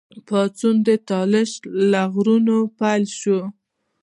پاڅون 0.27 0.75
د 0.87 0.89
طالش 1.09 1.51
له 1.91 2.01
غرونو 2.13 2.57
پیل 2.79 3.03
شو. 3.19 3.39